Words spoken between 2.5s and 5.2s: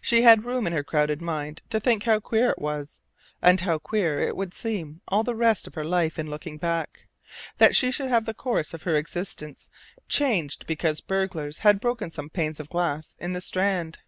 it was and how queer it would seem